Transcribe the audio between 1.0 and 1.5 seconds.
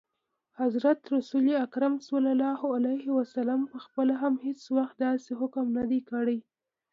رسول